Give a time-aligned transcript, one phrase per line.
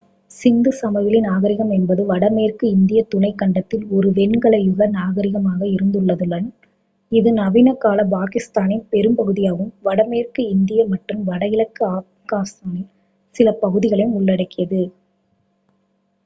[0.31, 6.47] சிந்து சமவெளி நாகரிகம் என்பது வடமேற்கு இந்தியத் துணைக் கண்டத்தில் ஒரு வெண்கல யுக நாகரிகமாக இருந்துள்ளதுடன்
[7.11, 12.89] இது நவீனகால பாகிஸ்தானின் பெரும்பகுதியையும் வடமேற்கு இந்தியா மற்றும் வடகிழக்கு ஆப்கானிஸ்தானில்
[13.35, 14.83] சில பகுதிகளையும் உள்ளடக்கியது